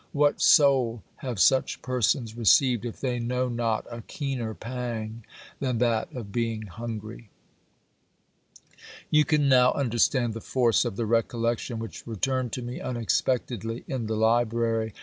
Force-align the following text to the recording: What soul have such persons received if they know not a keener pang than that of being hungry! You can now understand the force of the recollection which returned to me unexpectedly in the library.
What 0.13 0.41
soul 0.41 1.03
have 1.17 1.39
such 1.39 1.83
persons 1.83 2.35
received 2.35 2.85
if 2.85 2.99
they 2.99 3.19
know 3.19 3.49
not 3.49 3.85
a 3.91 4.01
keener 4.01 4.55
pang 4.55 5.23
than 5.59 5.77
that 5.77 6.11
of 6.15 6.31
being 6.31 6.63
hungry! 6.63 7.29
You 9.11 9.25
can 9.25 9.47
now 9.47 9.73
understand 9.73 10.33
the 10.33 10.41
force 10.41 10.85
of 10.85 10.95
the 10.95 11.05
recollection 11.05 11.77
which 11.77 12.07
returned 12.07 12.51
to 12.53 12.63
me 12.63 12.79
unexpectedly 12.81 13.83
in 13.87 14.07
the 14.07 14.17
library. 14.17 14.95